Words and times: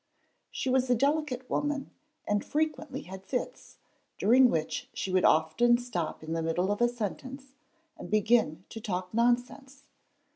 She 0.49 0.67
was 0.67 0.89
a 0.89 0.95
delicate 0.95 1.47
woman, 1.47 1.91
and 2.27 2.43
frequently 2.43 3.03
had 3.03 3.23
fits, 3.23 3.77
during 4.17 4.49
which 4.49 4.89
she 4.95 5.11
would 5.11 5.23
often 5.23 5.77
stop 5.77 6.23
in 6.23 6.33
the 6.33 6.41
middle 6.41 6.71
of 6.71 6.81
a 6.81 6.89
sentence, 6.89 7.53
and 7.95 8.09
begin 8.09 8.65
to 8.69 8.81
talk 8.81 9.13
nonsense. 9.13 9.83